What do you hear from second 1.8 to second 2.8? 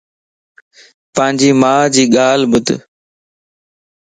جي ڳالھه ٻڌ